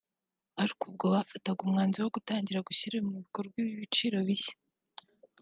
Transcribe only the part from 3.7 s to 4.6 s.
biciro bishya